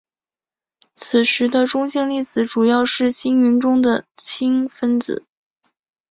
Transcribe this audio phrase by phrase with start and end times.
[0.95, 5.27] 此时的中性粒子主要是星云中的氢分子。